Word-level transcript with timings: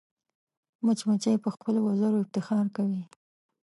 مچمچۍ 0.85 1.35
په 1.43 1.49
خپلو 1.55 1.79
وزرو 1.87 2.23
افتخار 2.25 2.65
کوي 2.75 3.03